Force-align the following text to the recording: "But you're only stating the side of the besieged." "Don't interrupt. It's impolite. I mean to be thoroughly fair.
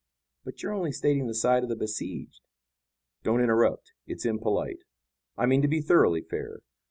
"But 0.43 0.63
you're 0.63 0.73
only 0.73 0.91
stating 0.91 1.27
the 1.27 1.35
side 1.35 1.61
of 1.61 1.69
the 1.69 1.75
besieged." 1.75 2.41
"Don't 3.21 3.39
interrupt. 3.39 3.93
It's 4.07 4.25
impolite. 4.25 4.79
I 5.37 5.45
mean 5.45 5.61
to 5.61 5.67
be 5.67 5.79
thoroughly 5.79 6.21
fair. 6.23 6.61